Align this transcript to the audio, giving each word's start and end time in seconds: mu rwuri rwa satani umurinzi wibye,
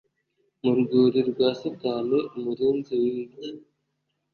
mu 0.63 0.71
rwuri 0.79 1.19
rwa 1.29 1.49
satani 1.61 2.19
umurinzi 2.37 2.93
wibye, 3.03 3.47